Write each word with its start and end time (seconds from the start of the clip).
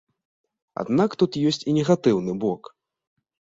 Аднак 0.83 1.17
тут 1.25 1.37
ёсць 1.51 1.63
і 1.69 1.77
негатыўны 1.77 2.37
бок. 2.47 2.61